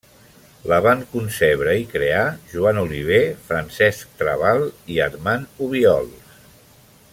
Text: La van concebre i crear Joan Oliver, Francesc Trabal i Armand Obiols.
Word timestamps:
La 0.69 0.77
van 0.85 1.03
concebre 1.11 1.75
i 1.81 1.85
crear 1.91 2.23
Joan 2.55 2.81
Oliver, 2.85 3.21
Francesc 3.51 4.17
Trabal 4.23 4.67
i 4.95 4.99
Armand 5.11 5.63
Obiols. 5.67 6.37